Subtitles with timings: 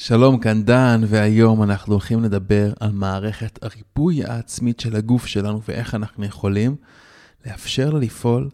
[0.00, 5.94] שלום, כאן דן, והיום אנחנו הולכים לדבר על מערכת הריפוי העצמית של הגוף שלנו ואיך
[5.94, 6.76] אנחנו יכולים
[7.46, 8.48] לאפשר לה לפעול,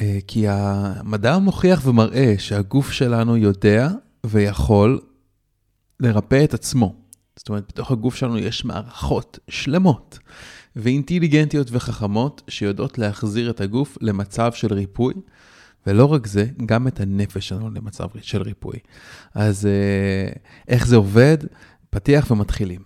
[0.00, 3.88] אה, כי המדע מוכיח ומראה שהגוף שלנו יודע
[4.26, 5.00] ויכול
[6.00, 6.94] לרפא את עצמו.
[7.36, 10.18] זאת אומרת, בתוך הגוף שלנו יש מערכות שלמות
[10.76, 15.14] ואינטליגנטיות וחכמות שיודעות להחזיר את הגוף למצב של ריפוי.
[15.86, 18.78] ולא רק זה, גם את הנפש שלנו למצב של ריפוי.
[19.34, 20.32] אז אה,
[20.68, 21.38] איך זה עובד?
[21.90, 22.80] פתיח ומתחילים.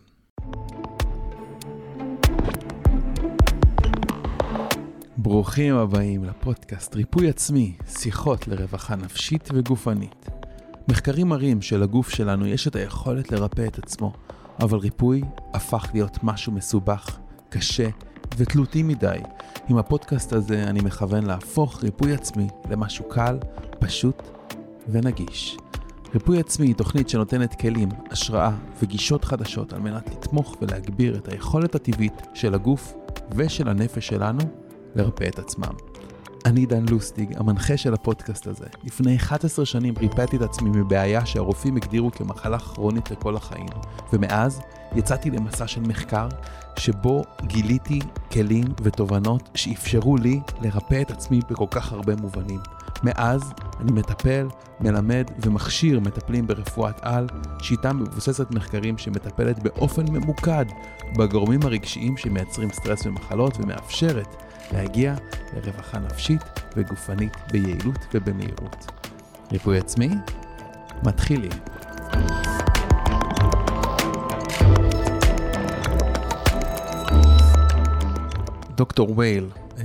[5.17, 10.29] ברוכים הבאים לפודקאסט ריפוי עצמי, שיחות לרווחה נפשית וגופנית.
[10.89, 14.13] מחקרים מראים שלגוף שלנו יש את היכולת לרפא את עצמו,
[14.61, 15.23] אבל ריפוי
[15.55, 17.19] הפך להיות משהו מסובך,
[17.49, 17.89] קשה
[18.37, 19.19] ותלותי מדי.
[19.69, 23.39] עם הפודקאסט הזה אני מכוון להפוך ריפוי עצמי למשהו קל,
[23.79, 24.23] פשוט
[24.89, 25.57] ונגיש.
[26.15, 28.51] ריפוי עצמי היא תוכנית שנותנת כלים, השראה
[28.83, 32.95] וגישות חדשות על מנת לתמוך ולהגביר את היכולת הטבעית של הגוף
[33.31, 34.41] ושל הנפש שלנו
[34.95, 35.94] לרפא את עצמם.
[36.45, 38.67] אני דן לוסטיג, המנחה של הפודקאסט הזה.
[38.85, 43.67] לפני 11 שנים ריפאתי את עצמי מבעיה שהרופאים הגדירו כמחלה כרונית לכל החיים,
[44.13, 44.61] ומאז
[44.97, 46.29] יצאתי למסע של מחקר
[46.79, 48.01] שבו גיליתי
[48.33, 52.61] כלים ותובנות שאפשרו לי לרפא את עצמי בכל כך הרבה מובנים.
[53.03, 54.49] מאז אני מטפל,
[54.81, 57.27] מלמד ומכשיר מטפלים ברפואת על,
[57.63, 60.65] שיטה מבוססת מחקרים שמטפלת באופן ממוקד
[61.19, 64.37] בגורמים הרגשיים שמייצרים סטרס ומחלות ומאפשרת
[64.73, 65.15] להגיע
[65.55, 66.43] לרווחה נפשית
[66.77, 68.87] וגופנית ביעילות ובמהירות.
[69.53, 70.11] ריפוי עצמי?
[71.03, 71.51] מתחילים.
[78.77, 79.47] דוקטור וייל,
[79.79, 79.85] אה,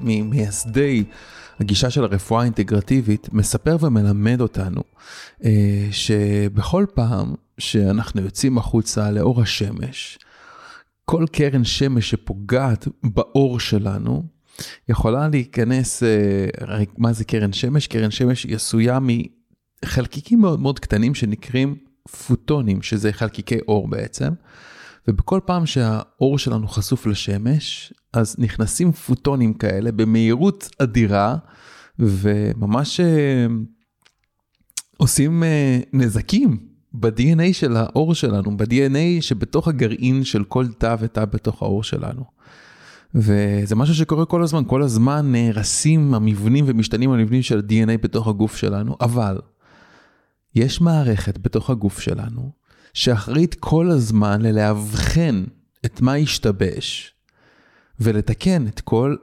[0.00, 1.04] ממייסדי
[1.60, 4.82] הגישה של הרפואה האינטגרטיבית, מספר ומלמד אותנו
[5.44, 10.18] אה, שבכל פעם שאנחנו יוצאים החוצה לאור השמש,
[11.04, 14.22] כל קרן שמש שפוגעת באור שלנו,
[14.88, 16.46] יכולה להיכנס, אה,
[16.98, 17.86] מה זה קרן שמש?
[17.86, 18.98] קרן שמש היא עשויה
[19.82, 21.76] מחלקיקים מאוד מאוד קטנים שנקראים
[22.26, 24.32] פוטונים, שזה חלקיקי אור בעצם.
[25.08, 31.36] ובכל פעם שהאור שלנו חשוף לשמש, אז נכנסים פוטונים כאלה במהירות אדירה,
[31.98, 33.46] וממש אה,
[34.96, 41.62] עושים אה, נזקים ב-DNA של האור שלנו, ב-DNA שבתוך הגרעין של כל תא ותא בתוך
[41.62, 42.24] האור שלנו.
[43.14, 48.56] וזה משהו שקורה כל הזמן, כל הזמן נהרסים המבנים ומשתנים המבנים של ה-DNA בתוך הגוף
[48.56, 49.38] שלנו, אבל
[50.54, 52.52] יש מערכת בתוך הגוף שלנו
[52.94, 55.44] שאחראית כל הזמן ללאבחן
[55.84, 57.14] את מה השתבש
[58.00, 59.16] ולתקן את כל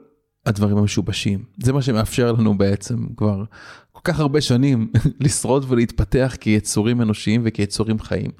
[0.46, 1.44] הדברים המשובשים.
[1.62, 3.44] זה מה שמאפשר לנו בעצם כבר
[3.92, 8.30] כל כך הרבה שנים לשרוד ולהתפתח כיצורים אנושיים וכיצורים חיים.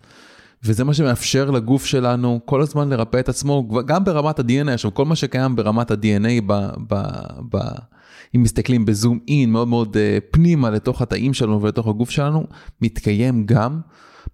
[0.64, 5.04] וזה מה שמאפשר לגוף שלנו כל הזמן לרפא את עצמו, גם ברמת ה-DNA, עכשיו כל
[5.04, 6.52] מה שקיים ברמת ה-DNA, ב,
[6.88, 6.94] ב,
[7.50, 7.58] ב,
[8.36, 9.98] אם מסתכלים בזום אין מאוד מאוד uh,
[10.30, 12.46] פנימה לתוך התאים שלנו ולתוך הגוף שלנו,
[12.82, 13.80] מתקיים גם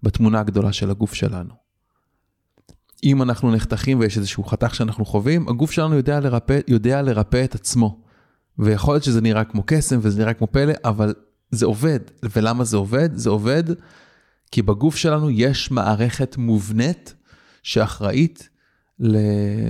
[0.03, 1.66] בתמונה הגדולה של הגוף שלנו.
[3.03, 7.55] אם אנחנו נחתכים ויש איזשהו חתך שאנחנו חווים, הגוף שלנו יודע לרפא, יודע לרפא את
[7.55, 8.01] עצמו.
[8.59, 11.13] ויכול להיות שזה נראה כמו קסם וזה נראה כמו פלא, אבל
[11.51, 11.99] זה עובד.
[12.23, 13.09] ולמה זה עובד?
[13.15, 13.63] זה עובד
[14.51, 17.15] כי בגוף שלנו יש מערכת מובנית
[17.63, 18.49] שאחראית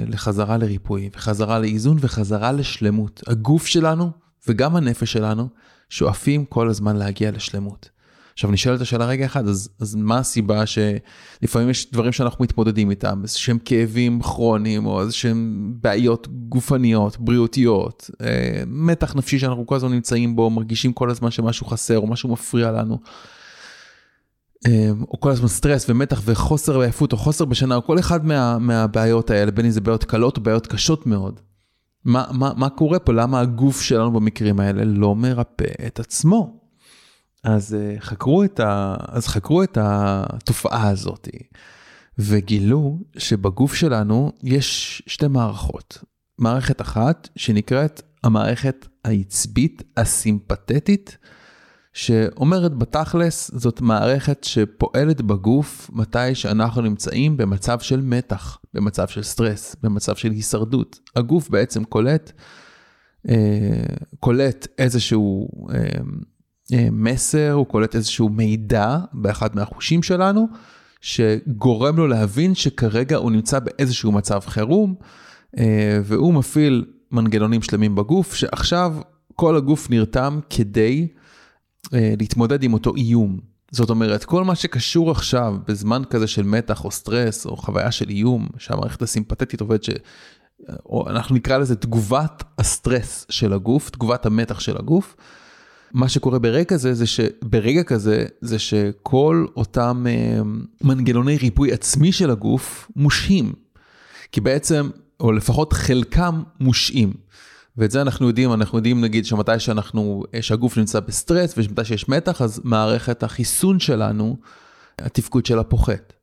[0.07, 3.23] לחזרה לריפוי, וחזרה לאיזון וחזרה לשלמות.
[3.27, 4.11] הגוף שלנו
[4.47, 5.47] וגם הנפש שלנו
[5.89, 7.89] שואפים כל הזמן להגיע לשלמות.
[8.37, 13.19] עכשיו נשאלת השאלה רגע אחד, אז, אז מה הסיבה שלפעמים יש דברים שאנחנו מתמודדים איתם,
[13.23, 19.75] איזה שהם כאבים כרוניים או איזה שהם בעיות גופניות, בריאותיות, אה, מתח נפשי שאנחנו כל
[19.75, 22.99] הזמן נמצאים בו, מרגישים כל הזמן שמשהו חסר או משהו מפריע לנו.
[24.67, 28.57] אה, או כל הזמן סטרס ומתח וחוסר בעייפות או חוסר בשינה או כל אחד מה,
[28.59, 31.39] מהבעיות האלה, בין אם זה בעיות קלות או בעיות קשות מאוד.
[32.05, 33.13] מה, מה, מה קורה פה?
[33.13, 36.66] למה הגוף שלנו במקרים האלה לא מרפא את עצמו?
[37.43, 38.95] אז אה, חקרו את, ה...
[39.07, 41.27] אז חקרו את התופעה הזאת
[42.17, 46.03] וגילו שבגוף שלנו יש שתי מערכות.
[46.39, 51.17] מערכת אחת שנקראת המערכת העצבית הסימפתטית,
[51.97, 59.75] שאומרת בתכלס זאת מערכת שפועלת בגוף מתי שאנחנו נמצאים במצב של מתח, במצב של סטרס,
[59.83, 60.99] במצב של הישרדות.
[61.15, 62.31] הגוף בעצם קולט,
[63.29, 63.83] אה,
[64.19, 65.77] קולט איזשהו אה,
[66.91, 70.47] מסר, הוא קולט איזשהו מידע באחד מהחושים שלנו,
[71.01, 74.95] שגורם לו להבין שכרגע הוא נמצא באיזשהו מצב חירום,
[75.57, 78.95] אה, והוא מפעיל מנגנונים שלמים בגוף, שעכשיו
[79.35, 81.07] כל הגוף נרתם כדי
[81.93, 83.39] אה, להתמודד עם אותו איום.
[83.71, 88.09] זאת אומרת, כל מה שקשור עכשיו בזמן כזה של מתח או סטרס או חוויה של
[88.09, 89.89] איום, שהמערכת הסימפתטית עובדת, ש...
[90.85, 95.15] או אנחנו נקרא לזה תגובת הסטרס של הגוף, תגובת המתח של הגוף.
[95.93, 100.41] מה שקורה ברגע זה, זה שברגע כזה, זה שכל אותם אה,
[100.81, 103.53] מנגנוני ריפוי עצמי של הגוף מושהים.
[104.31, 104.89] כי בעצם,
[105.19, 107.13] או לפחות חלקם מושעים.
[107.77, 112.41] ואת זה אנחנו יודעים, אנחנו יודעים נגיד שמתי שאנחנו, שהגוף נמצא בסטרס ומתי שיש מתח,
[112.41, 114.37] אז מערכת החיסון שלנו,
[114.99, 116.13] התפקוד שלה פוחת.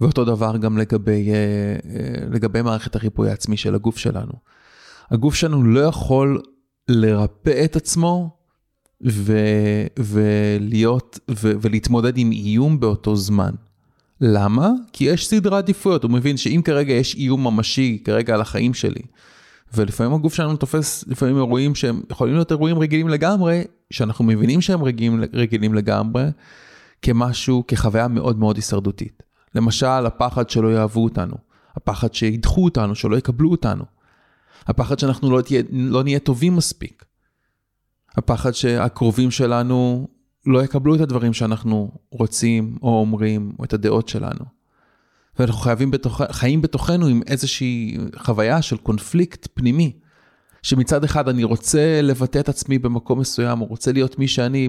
[0.00, 4.32] ואותו דבר גם לגבי, אה, אה, לגבי מערכת הריפוי העצמי של הגוף שלנו.
[5.10, 6.42] הגוף שלנו לא יכול
[6.88, 8.36] לרפא את עצמו
[9.06, 9.38] ו,
[9.98, 13.50] ולהיות, ו, ולהתמודד עם איום באותו זמן.
[14.20, 14.70] למה?
[14.92, 19.02] כי יש סדרי עדיפויות, הוא מבין שאם כרגע יש איום ממשי כרגע על החיים שלי,
[19.74, 24.82] ולפעמים הגוף שלנו תופס לפעמים אירועים שהם יכולים להיות אירועים רגילים לגמרי, שאנחנו מבינים שהם
[24.82, 26.24] רגילים, רגילים לגמרי,
[27.02, 29.22] כמשהו, כחוויה מאוד מאוד הישרדותית.
[29.54, 31.34] למשל, הפחד שלא יאהבו אותנו,
[31.76, 33.84] הפחד שידחו אותנו, שלא יקבלו אותנו,
[34.66, 37.04] הפחד שאנחנו לא, תהיה, לא נהיה טובים מספיק,
[38.16, 40.08] הפחד שהקרובים שלנו
[40.46, 44.44] לא יקבלו את הדברים שאנחנו רוצים או אומרים, או את הדעות שלנו.
[45.38, 49.92] ואנחנו חייבים בתוך, חיים בתוכנו עם איזושהי חוויה של קונפליקט פנימי.
[50.62, 54.68] שמצד אחד אני רוצה לבטא את עצמי במקום מסוים, או רוצה להיות מי שאני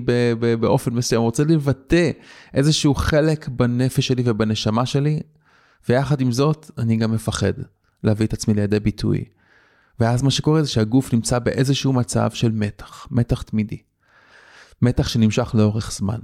[0.59, 2.11] באופן מסוים, או רוצה לבטא
[2.53, 5.19] איזשהו חלק בנפש שלי ובנשמה שלי,
[5.89, 7.53] ויחד עם זאת, אני גם מפחד
[8.03, 9.23] להביא את עצמי לידי ביטוי.
[9.99, 13.77] ואז מה שקורה זה שהגוף נמצא באיזשהו מצב של מתח, מתח תמידי.
[14.81, 16.19] מתח שנמשך לאורך זמן.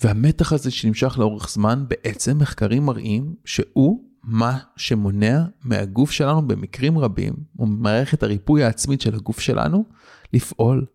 [0.00, 7.34] והמתח הזה שנמשך לאורך זמן, בעצם מחקרים מראים שהוא מה שמונע מהגוף שלנו במקרים רבים,
[7.58, 9.84] או ממערכת הריפוי העצמית של הגוף שלנו,
[10.32, 10.86] לפעול.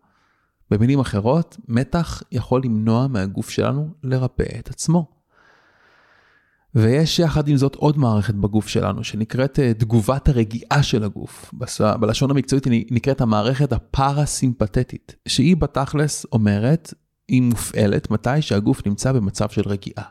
[0.70, 5.17] במילים אחרות, מתח יכול למנוע מהגוף שלנו לרפא את עצמו.
[6.74, 11.54] ויש יחד עם זאת עוד מערכת בגוף שלנו שנקראת אה, תגובת הרגיעה של הגוף.
[12.00, 16.94] בלשון המקצועית היא נקראת המערכת הפרסימפטית, שהיא בתכלס אומרת
[17.28, 20.04] היא מופעלת מתי שהגוף נמצא במצב של רגיעה.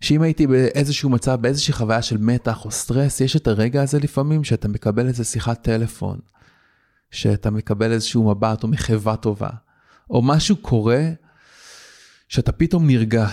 [0.00, 4.44] שאם הייתי באיזשהו מצב, באיזושהי חוויה של מתח או סטרס, יש את הרגע הזה לפעמים
[4.44, 6.18] שאתה מקבל איזה שיחת טלפון,
[7.10, 9.50] שאתה מקבל איזשהו מבט או מחווה טובה,
[10.10, 11.02] או משהו קורה
[12.28, 13.28] שאתה פתאום נרגע.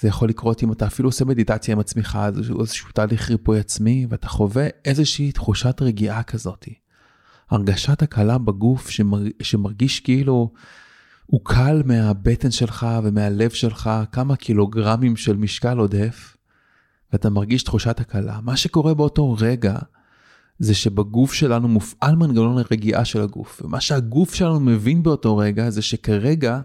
[0.00, 4.28] זה יכול לקרות אם אתה אפילו עושה מדיטציה עם עצמך, איזשהו, תהליך ריפוי עצמי, ואתה
[4.28, 6.68] חווה איזושהי תחושת רגיעה כזאת.
[7.50, 10.52] הרגשת הקלה בגוף שמר, שמרגיש כאילו
[11.26, 16.36] הוא קל מהבטן שלך ומהלב שלך כמה קילוגרמים של משקל עודף,
[17.12, 18.40] ואתה מרגיש תחושת הקלה.
[18.42, 19.78] מה שקורה באותו רגע,
[20.58, 25.82] זה שבגוף שלנו מופעל מנגנון הרגיעה של הגוף, ומה שהגוף שלנו מבין באותו רגע, זה
[25.82, 26.60] שכרגע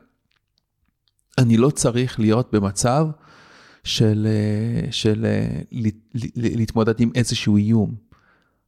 [1.38, 3.08] אני לא צריך להיות במצב
[3.84, 4.28] של,
[4.92, 5.26] של
[6.36, 7.96] להתמודד עם איזשהו איום.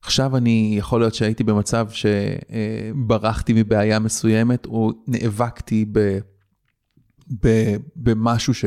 [0.01, 6.17] עכשיו אני, יכול להיות שהייתי במצב שברחתי מבעיה מסוימת, או נאבקתי ב,
[7.43, 8.65] ב, במשהו, ש,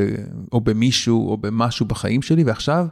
[0.51, 2.87] או במישהו, או במשהו בחיים שלי, ועכשיו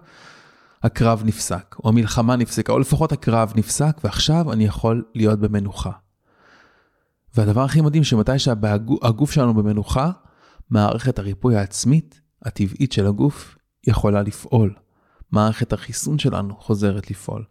[0.83, 5.91] הקרב נפסק, או המלחמה נפסקה, או לפחות הקרב נפסק, ועכשיו אני יכול להיות במנוחה.
[7.35, 10.11] והדבר הכי מדהים, שמתי שהגוף שלנו במנוחה,
[10.69, 13.57] מערכת הריפוי העצמית, הטבעית של הגוף,
[13.87, 14.73] יכולה לפעול.
[15.31, 17.43] מערכת החיסון שלנו חוזרת לפעול.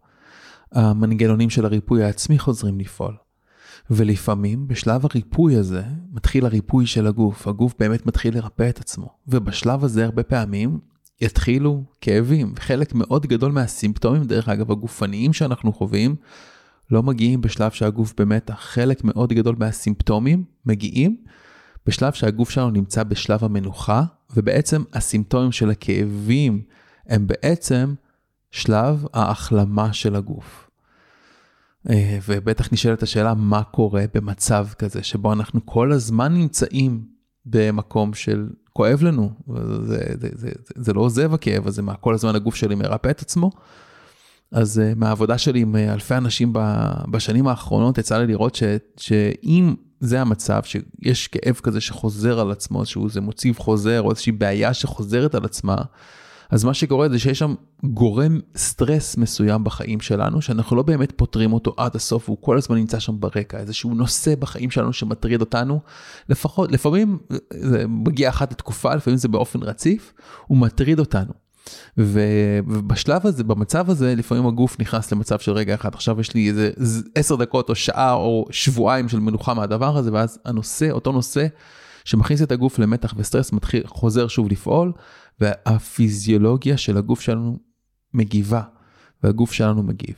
[0.71, 3.15] המנגנונים של הריפוי העצמי חוזרים לפעול.
[3.89, 9.09] ולפעמים בשלב הריפוי הזה מתחיל הריפוי של הגוף, הגוף באמת מתחיל לרפא את עצמו.
[9.27, 10.79] ובשלב הזה הרבה פעמים
[11.21, 12.53] יתחילו כאבים.
[12.59, 16.15] חלק מאוד גדול מהסימפטומים, דרך אגב, הגופניים שאנחנו חווים,
[16.91, 18.59] לא מגיעים בשלב שהגוף במתח.
[18.59, 21.17] חלק מאוד גדול מהסימפטומים מגיעים
[21.85, 24.03] בשלב שהגוף שלנו נמצא בשלב המנוחה,
[24.35, 26.61] ובעצם הסימפטומים של הכאבים
[27.07, 27.93] הם בעצם
[28.51, 30.69] שלב ההחלמה של הגוף.
[31.89, 37.05] אה, ובטח נשאלת השאלה מה קורה במצב כזה שבו אנחנו כל הזמן נמצאים
[37.45, 39.31] במקום של כואב לנו,
[39.83, 43.21] זה, זה, זה, זה, לא עוזב הכאב הזה, מה כל הזמן הגוף שלי מרפא את
[43.21, 43.51] עצמו.
[44.51, 46.53] אז uh, מהעבודה שלי עם uh, אלפי אנשים
[47.11, 48.63] בשנים האחרונות יצא לי לראות ש,
[48.97, 54.31] שאם זה המצב שיש כאב כזה שחוזר על עצמו, איזשהו זה מוציב חוזר או איזושהי
[54.31, 55.75] בעיה שחוזרת על עצמה,
[56.49, 61.53] אז מה שקורה זה שיש שם גורם סטרס מסוים בחיים שלנו, שאנחנו לא באמת פותרים
[61.53, 65.79] אותו עד הסוף, הוא כל הזמן נמצא שם ברקע, איזשהו נושא בחיים שלנו שמטריד אותנו,
[66.29, 67.17] לפחות, לפעמים
[67.53, 70.13] זה מגיע אחת לתקופה, לפעמים זה באופן רציף,
[70.47, 71.44] הוא מטריד אותנו.
[71.97, 76.71] ובשלב הזה, במצב הזה, לפעמים הגוף נכנס למצב של רגע אחד, עכשיו יש לי איזה
[77.15, 81.47] עשר דקות או שעה או שבועיים של מנוחה מהדבר הזה, ואז הנושא, אותו נושא
[82.05, 84.91] שמכניס את הגוף למתח וסטרס, מתחיל, חוזר שוב לפעול,
[85.39, 87.59] והפיזיולוגיה של הגוף שלנו
[88.13, 88.61] מגיבה,
[89.23, 90.15] והגוף שלנו מגיב.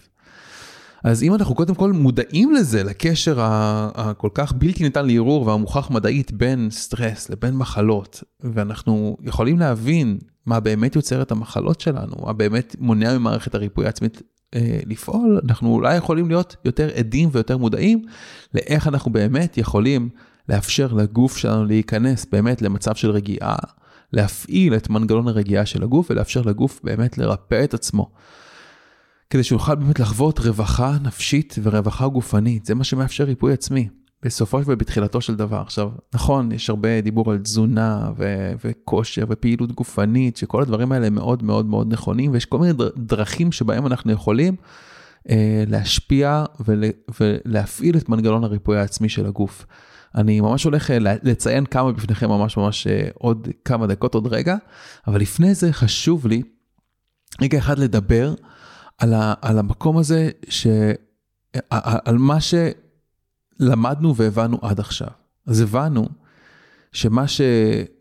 [1.07, 6.31] אז אם אנחנו קודם כל מודעים לזה, לקשר הכל כך בלתי ניתן לערעור והמוכח מדעית
[6.31, 12.75] בין סטרס לבין מחלות, ואנחנו יכולים להבין מה באמת יוצר את המחלות שלנו, מה באמת
[12.79, 14.21] מונע ממערכת הריפוי העצמית
[14.55, 18.01] אה, לפעול, אנחנו אולי יכולים להיות יותר עדים ויותר מודעים
[18.53, 20.09] לאיך אנחנו באמת יכולים
[20.49, 23.55] לאפשר לגוף שלנו להיכנס באמת למצב של רגיעה,
[24.13, 28.11] להפעיל את מנגנון הרגיעה של הגוף ולאפשר לגוף באמת לרפא את עצמו.
[29.29, 33.87] כדי שהוא יוכל באמת לחוות רווחה נפשית ורווחה גופנית, זה מה שמאפשר ריפוי עצמי.
[34.23, 35.61] בסופו ובתחילתו של דבר.
[35.61, 41.43] עכשיו, נכון, יש הרבה דיבור על תזונה ו- וכושר ופעילות גופנית, שכל הדברים האלה מאוד
[41.43, 44.55] מאוד מאוד נכונים, ויש כל מיני דרכים שבהם אנחנו יכולים
[45.29, 46.83] אה, להשפיע ול-
[47.19, 49.65] ולהפעיל את מנגנון הריפוי העצמי של הגוף.
[50.15, 54.55] אני ממש הולך אה, לציין כמה בפניכם ממש ממש אה, עוד כמה דקות, עוד רגע,
[55.07, 56.41] אבל לפני זה חשוב לי
[57.41, 58.33] רגע אחד לדבר
[58.97, 60.67] על, ה- על המקום הזה, ש...
[62.05, 62.53] על מה ש...
[63.59, 65.07] למדנו והבנו עד עכשיו.
[65.45, 66.07] אז הבנו
[66.91, 67.41] שמה ש...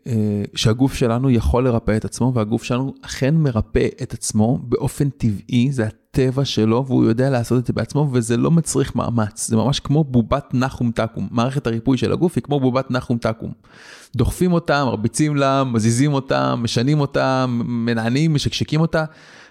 [0.07, 5.71] אה, שהגוף שלנו יכול לרפא את עצמו, והגוף שלנו אכן מרפא את עצמו באופן טבעי,
[5.71, 9.47] זה הטבע שלו, והוא יודע לעשות את זה בעצמו, וזה לא מצריך מאמץ.
[9.47, 11.27] זה ממש כמו בובת נחום תקום.
[11.31, 13.51] מערכת הריפוי של הגוף היא כמו בובת נחום תקום.
[14.15, 19.05] דוחפים אותה, מרביצים לה, מזיזים אותה, משנים אותה, מנענים, משקשקים אותה.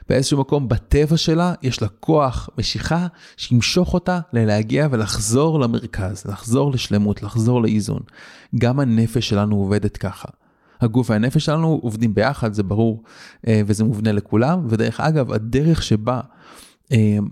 [0.08, 7.22] באיזשהו מקום בטבע שלה יש לה כוח משיכה שימשוך אותה ללהגיע ולחזור למרכז, לחזור לשלמות,
[7.22, 8.00] לחזור לאיזון.
[8.58, 10.28] גם הנפש שלנו עובדת ככה.
[10.80, 13.02] הגוף והנפש שלנו עובדים ביחד, זה ברור,
[13.46, 16.20] אה, וזה מובנה לכולם, ודרך אגב, הדרך שבה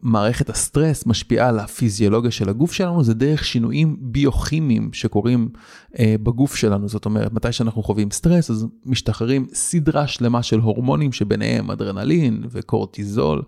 [0.02, 5.48] מערכת הסטרס משפיעה על הפיזיולוגיה של הגוף שלנו, זה דרך שינויים ביוכימיים שקורים
[5.98, 6.88] אה, בגוף שלנו.
[6.88, 13.42] זאת אומרת, מתי שאנחנו חווים סטרס, אז משתחררים סדרה שלמה של הורמונים שביניהם אדרנלין וקורטיזול,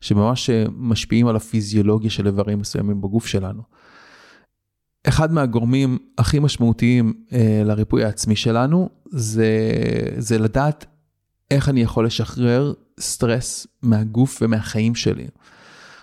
[0.00, 3.62] שממש אה, משפיעים על הפיזיולוגיה של איברים מסוימים בגוף שלנו.
[5.08, 9.48] אחד מהגורמים הכי משמעותיים אה, לריפוי העצמי שלנו זה,
[10.18, 10.86] זה לדעת
[11.50, 15.26] איך אני יכול לשחרר סטרס מהגוף ומהחיים שלי.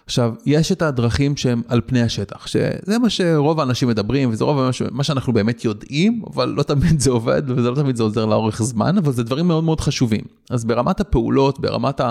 [0.06, 4.72] עכשיו, יש את הדרכים שהם על פני השטח, שזה מה שרוב האנשים מדברים, וזה רוב
[4.92, 8.64] מה שאנחנו באמת יודעים, אבל לא תמיד זה עובד, וזה לא תמיד זה עוזר לאורך
[8.64, 10.24] זמן, אבל זה דברים מאוד מאוד חשובים.
[10.50, 12.02] אז ברמת הפעולות, ברמת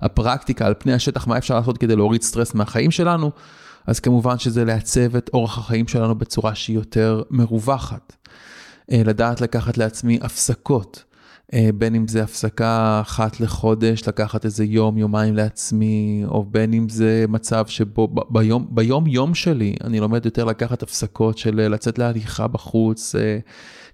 [0.00, 3.30] הפרקטיקה על פני השטח, מה אפשר לעשות כדי להוריד סטרס מהחיים שלנו,
[3.86, 8.12] אז כמובן שזה לעצב את אורח החיים שלנו בצורה שהיא יותר מרווחת.
[8.92, 11.04] אה, לדעת לקחת לעצמי הפסקות.
[11.54, 16.88] אה, בין אם זה הפסקה אחת לחודש, לקחת איזה יום, יומיים לעצמי, או בין אם
[16.88, 21.98] זה מצב שבו ביום, ביום יום שלי אני לומד יותר לקחת הפסקות של אה, לצאת
[21.98, 23.38] להליכה בחוץ, אה,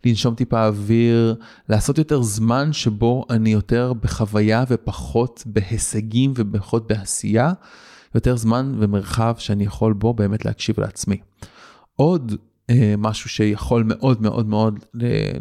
[0.05, 1.35] לנשום טיפה אוויר,
[1.69, 7.53] לעשות יותר זמן שבו אני יותר בחוויה ופחות בהישגים ופחות בעשייה,
[8.15, 11.17] יותר זמן ומרחב שאני יכול בו באמת להקשיב לעצמי.
[11.97, 12.35] עוד
[12.99, 14.85] משהו שיכול מאוד מאוד מאוד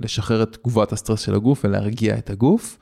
[0.01, 2.77] לשחרר את תגובת הסטרס של הגוף ולהרגיע את הגוף,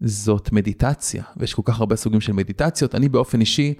[0.00, 2.94] זאת מדיטציה, ויש כל כך הרבה סוגים של מדיטציות.
[2.94, 3.74] אני באופן אישי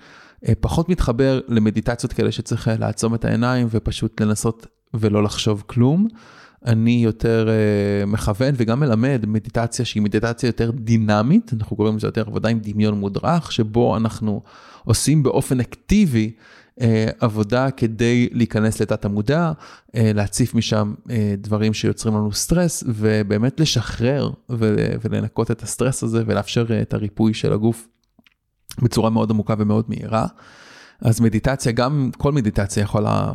[0.49, 6.09] אה, פחות מתחבר למדיטציות כאלה שצריך אה, לעצום את העיניים ופשוט לנסות ולא לחשוב כלום.
[6.67, 7.49] אני יותר
[8.07, 12.95] מכוון וגם מלמד מדיטציה שהיא מדיטציה יותר דינמית, אנחנו קוראים לזה יותר עבודה עם דמיון
[12.95, 14.43] מודרך, שבו אנחנו
[14.85, 16.43] עושים באופן אקטיבי אה,
[17.21, 19.53] עבודה כדי להיכנס לתת המודע,
[19.97, 24.31] אה, להציף משם אה, דברים שיוצרים לנו סטרס, ובאמת לשחרר
[25.03, 27.89] ולנקות את הסטרס הזה ולאפשר את הריפוי של הגוף
[28.83, 30.27] בצורה מאוד עמוקה ומאוד מהירה.
[31.01, 33.33] אז מדיטציה, גם כל מדיטציה יכולה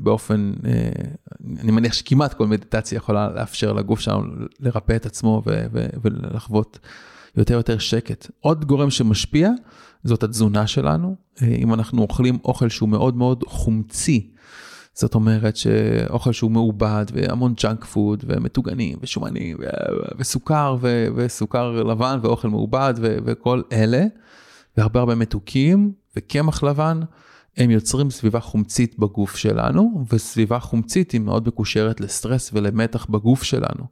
[0.00, 0.52] באופן,
[1.60, 4.22] אני מניח שכמעט כל מדיטציה יכולה לאפשר לגוף שלנו
[4.60, 5.42] לרפא את עצמו
[6.02, 6.78] ולחוות
[7.36, 8.30] יותר יותר שקט.
[8.40, 9.50] עוד גורם שמשפיע
[10.04, 11.16] זאת התזונה שלנו.
[11.42, 14.30] אה, אם אנחנו אוכלים אוכל שהוא מאוד מאוד חומצי,
[14.94, 19.56] זאת אומרת שאוכל שהוא מעובד והמון junk food ומטוגנים ושומנים
[20.18, 20.76] וסוכר
[21.16, 24.04] וסוכר לבן ואוכל מעובד וכל אלה,
[24.76, 27.00] והרבה הרבה מתוקים וקמח לבן,
[27.56, 33.84] הם יוצרים סביבה חומצית בגוף שלנו, וסביבה חומצית היא מאוד מקושרת לסטרס ולמתח בגוף שלנו.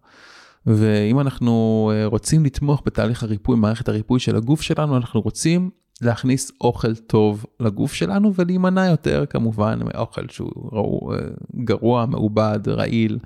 [0.67, 5.71] ואם אנחנו אה, רוצים לתמוך בתהליך הריפוי, מערכת הריפוי של הגוף שלנו, אנחנו רוצים
[6.03, 11.19] להכניס אוכל טוב לגוף שלנו ולהימנע יותר כמובן מאוכל שהוא אה,
[11.65, 13.19] גרוע, מעובד, רעיל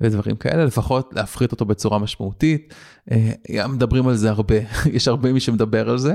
[0.00, 2.74] ודברים כאלה, לפחות להפחית אותו בצורה משמעותית.
[3.10, 4.54] אה, מדברים על זה הרבה,
[4.96, 6.14] יש הרבה מי שמדבר על זה.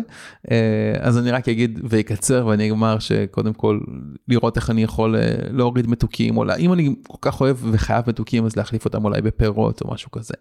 [0.51, 3.79] אה, אז אני רק אגיד ויקצר ואני אגמר שקודם כל
[4.27, 8.45] לראות איך אני יכול אה, להוריד מתוקים, או אם אני כל כך אוהב וחייב מתוקים
[8.45, 10.33] אז להחליף אותם אולי בפירות או משהו כזה.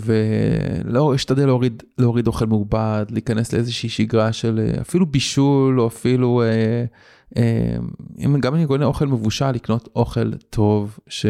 [0.00, 6.42] ולא אשתדל להוריד להוריד אוכל מעובד להיכנס לאיזושהי שגרה של אפילו בישול או אפילו
[8.18, 11.26] אם גם אני קונה אוכל מבושל לקנות אוכל טוב ש...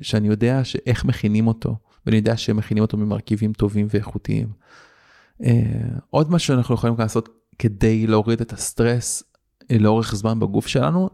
[0.00, 4.48] שאני יודע שאיך מכינים אותו ואני יודע שמכינים אותו ממרכיבים טובים ואיכותיים.
[6.10, 9.22] עוד משהו שאנחנו יכולים לעשות כדי להוריד את הסטרס
[9.70, 11.10] לאורך זמן בגוף שלנו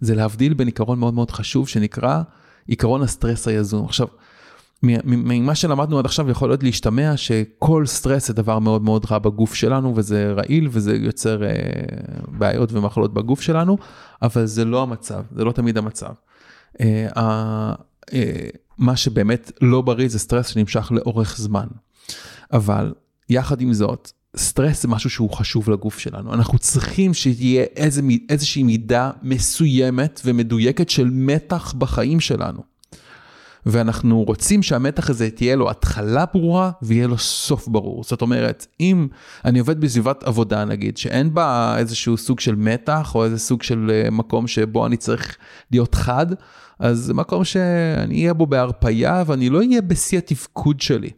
[0.00, 2.22] זה להבדיל בין עיקרון מאוד מאוד חשוב שנקרא
[2.66, 3.84] עיקרון הסטרס היזום.
[3.84, 4.06] עכשיו
[4.82, 9.54] ממה שלמדנו עד עכשיו יכול להיות להשתמע שכל סטרס זה דבר מאוד מאוד רע בגוף
[9.54, 11.50] שלנו וזה רעיל וזה יוצר אה,
[12.28, 13.78] בעיות ומחלות בגוף שלנו,
[14.22, 16.12] אבל זה לא המצב, זה לא תמיד המצב.
[16.80, 17.06] אה,
[18.12, 21.66] אה, מה שבאמת לא בריא זה סטרס שנמשך לאורך זמן.
[22.52, 22.94] אבל
[23.28, 26.34] יחד עם זאת, סטרס זה משהו שהוא חשוב לגוף שלנו.
[26.34, 32.75] אנחנו צריכים שתהיה איזה, איזושהי מידה מסוימת ומדויקת של מתח בחיים שלנו.
[33.66, 38.04] ואנחנו רוצים שהמתח הזה תהיה לו התחלה ברורה ויהיה לו סוף ברור.
[38.04, 39.08] זאת אומרת, אם
[39.44, 43.90] אני עובד בסביבת עבודה נגיד, שאין בה איזשהו סוג של מתח או איזה סוג של
[43.90, 45.36] אה, מקום שבו אני צריך
[45.70, 46.26] להיות חד,
[46.78, 51.10] אז זה מקום שאני אהיה בו בהרפייה ואני לא אהיה בשיא התפקוד שלי.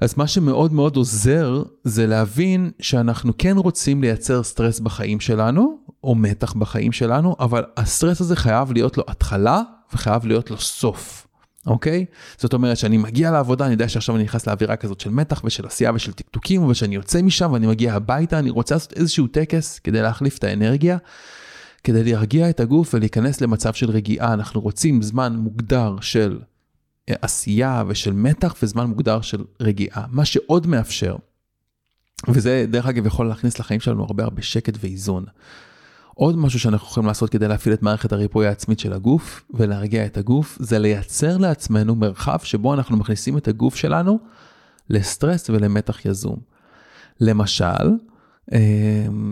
[0.00, 6.14] אז מה שמאוד מאוד עוזר זה להבין שאנחנו כן רוצים לייצר סטרס בחיים שלנו, או
[6.14, 9.62] מתח בחיים שלנו, אבל הסטרס הזה חייב להיות לו התחלה
[9.94, 11.25] וחייב להיות לו סוף.
[11.66, 12.04] אוקיי?
[12.38, 15.66] זאת אומרת שאני מגיע לעבודה, אני יודע שעכשיו אני נכנס לאווירה כזאת של מתח ושל
[15.66, 20.02] עשייה ושל טקטוקים, ושאני יוצא משם ואני מגיע הביתה, אני רוצה לעשות איזשהו טקס כדי
[20.02, 20.98] להחליף את האנרגיה,
[21.84, 24.32] כדי להרגיע את הגוף ולהיכנס למצב של רגיעה.
[24.32, 26.38] אנחנו רוצים זמן מוגדר של
[27.08, 30.04] אה, עשייה ושל מתח וזמן מוגדר של רגיעה.
[30.10, 31.16] מה שעוד מאפשר,
[32.28, 35.24] וזה דרך אגב יכול להכניס לחיים שלנו הרבה הרבה שקט ואיזון.
[36.18, 40.16] עוד משהו שאנחנו יכולים לעשות כדי להפעיל את מערכת הריפוי העצמית של הגוף ולהרגיע את
[40.16, 44.18] הגוף, זה לייצר לעצמנו מרחב שבו אנחנו מכניסים את הגוף שלנו
[44.90, 46.36] לסטרס ולמתח יזום.
[47.20, 47.88] למשל,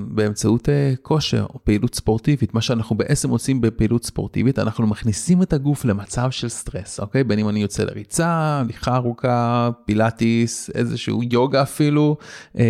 [0.09, 5.53] באמצעות אה, כושר או פעילות ספורטיבית, מה שאנחנו בעצם עושים בפעילות ספורטיבית, אנחנו מכניסים את
[5.53, 7.25] הגוף למצב של סטרס, אוקיי?
[7.25, 12.17] בין אם אני יוצא לריצה, הליכה ארוכה, פילאטיס, איזשהו יוגה אפילו,
[12.55, 12.61] אמ,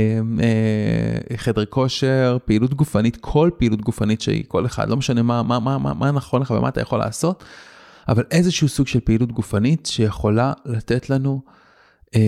[0.42, 5.58] אה, חדר כושר, פעילות גופנית, כל פעילות גופנית שהיא, כל אחד, לא משנה מה, מה,
[5.58, 7.44] מה, מה, מה נכון לך ומה אתה יכול לעשות,
[8.08, 11.42] אבל איזשהו סוג של פעילות גופנית שיכולה לתת לנו,
[12.14, 12.20] אה,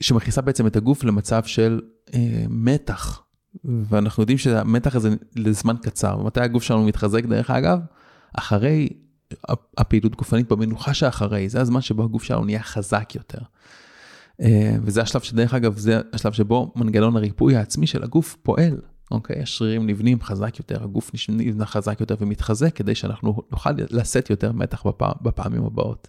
[0.00, 1.80] שמכניסה בעצם את הגוף למצב של
[2.14, 3.22] אה, מתח,
[3.64, 6.22] ואנחנו יודעים שהמתח הזה לזמן קצר.
[6.22, 7.78] מתי הגוף שלנו מתחזק דרך אגב?
[8.32, 8.88] אחרי
[9.78, 13.38] הפעילות גופנית במנוחה שאחרי, זה הזמן שבו הגוף שלנו נהיה חזק יותר.
[14.40, 18.80] אה, וזה השלב שדרך אגב, זה השלב שבו מנגנון הריפוי העצמי של הגוף פועל.
[19.10, 24.52] אוקיי, השרירים נבנים חזק יותר, הגוף נבנה חזק יותר ומתחזק כדי שאנחנו נוכל לשאת יותר
[24.52, 26.08] מתח בפע, בפעמים הבאות.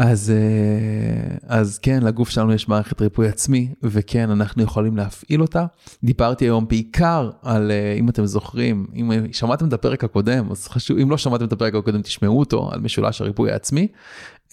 [0.00, 5.66] אז, אה, אז כן, לגוף שלנו יש מערכת ריפוי עצמי, וכן, אנחנו יכולים להפעיל אותה.
[6.04, 10.98] דיברתי היום בעיקר על, אה, אם אתם זוכרים, אם שמעתם את הפרק הקודם, אז חשוב,
[10.98, 13.88] אם לא שמעתם את הפרק הקודם, תשמעו אותו, על משולש הריפוי העצמי.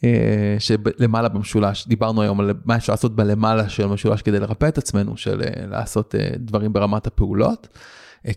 [0.04, 4.78] אה, שלמעלה במשולש, דיברנו היום על מה אפשר לעשות בלמעלה של המשולש כדי לרפא את
[4.78, 7.68] עצמנו, של לעשות דברים ברמת הפעולות.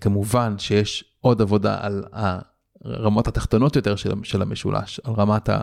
[0.01, 2.05] כמובן שיש עוד עבודה על
[2.85, 5.61] הרמות התחתונות יותר של המשולש, על רמת ה...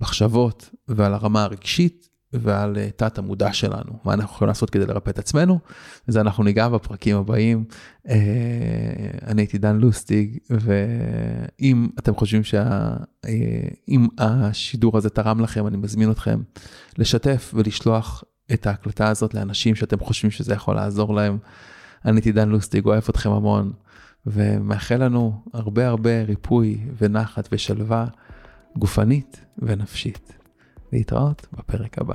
[0.00, 5.10] מחשבות ועל הרמה הרגשית ועל אה, תת המודע שלנו, מה אנחנו יכולים לעשות כדי לרפא
[5.10, 5.58] את עצמנו,
[6.08, 7.64] וזה אנחנו ניגע בפרקים הבאים.
[8.08, 8.14] אה,
[9.26, 16.10] אני הייתי דן לוסטיג, ואם אתם חושבים שאם אה, השידור הזה תרם לכם, אני מזמין
[16.10, 16.40] אתכם
[16.98, 21.38] לשתף ולשלוח את ההקלטה הזאת לאנשים שאתם חושבים שזה יכול לעזור להם.
[22.04, 23.72] אני הייתי דן לוסטיג, אוהב אתכם המון,
[24.26, 28.06] ומאחל לנו הרבה הרבה ריפוי ונחת ושלווה.
[28.76, 30.32] גופנית ונפשית.
[30.92, 32.14] להתראות בפרק הבא.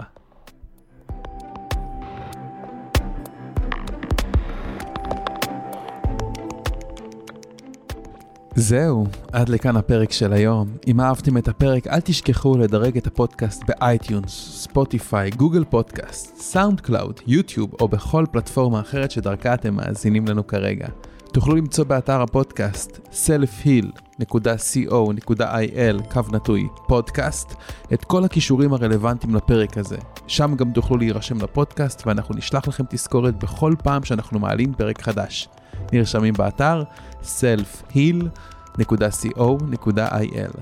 [8.56, 10.68] זהו, עד לכאן הפרק של היום.
[10.88, 14.32] אם אהבתם את הפרק, אל תשכחו לדרג את הפודקאסט ב
[14.64, 20.88] iTunes, Spotify, Google Podcast, SoundCloud, YouTube או בכל פלטפורמה אחרת שדרכה אתם מאזינים לנו כרגע.
[21.36, 24.24] תוכלו למצוא באתר הפודקאסט selfheal.co.il
[26.14, 27.54] קו נטוי פודקאסט
[27.94, 29.98] את כל הכישורים הרלוונטיים לפרק הזה.
[30.28, 35.50] שם גם תוכלו להירשם לפודקאסט ואנחנו נשלח לכם תזכורת בכל פעם שאנחנו מעלים פרק חדש.
[35.94, 36.84] נרשמים באתר
[37.24, 40.60] selfheal.co.il selfheal.co.il.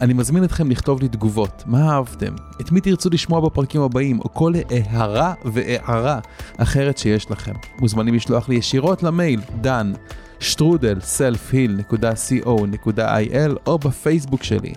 [0.00, 4.34] אני מזמין אתכם לכתוב לי תגובות, מה אהבתם, את מי תרצו לשמוע בפרקים הבאים, או
[4.34, 6.18] כל הערה והערה
[6.56, 7.52] אחרת שיש לכם.
[7.80, 9.92] מוזמנים לשלוח לי ישירות למייל, דן,
[10.40, 14.72] שטרודל, selfheal.co.il, או בפייסבוק שלי,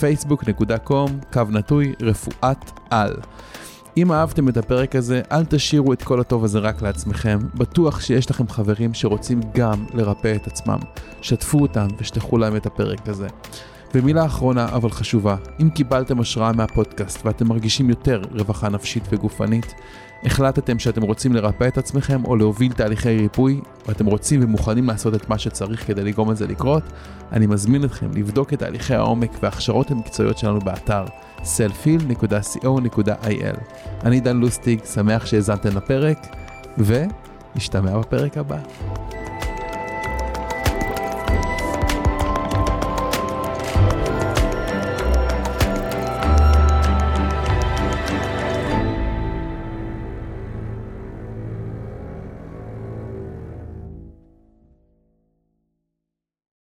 [0.00, 3.16] facebook.com, קו נטוי, רפואת על.
[3.96, 7.38] אם אהבתם את הפרק הזה, אל תשאירו את כל הטוב הזה רק לעצמכם.
[7.54, 10.78] בטוח שיש לכם חברים שרוצים גם לרפא את עצמם.
[11.22, 13.28] שתפו אותם ושלחו להם את הפרק הזה.
[13.94, 19.74] ומילה אחרונה אבל חשובה, אם קיבלתם השראה מהפודקאסט ואתם מרגישים יותר רווחה נפשית וגופנית,
[20.24, 25.28] החלטתם שאתם רוצים לרפא את עצמכם או להוביל תהליכי ריפוי, ואתם רוצים ומוכנים לעשות את
[25.28, 26.82] מה שצריך כדי לגרום לזה לקרות,
[27.32, 31.04] אני מזמין אתכם לבדוק את תהליכי העומק וההכשרות המקצועיות שלנו באתר
[31.42, 33.58] selfheal.co.il.
[34.04, 36.26] אני דן לוסטיג, שמח שהאזנתם לפרק,
[36.78, 38.58] ונשתמע בפרק הבא.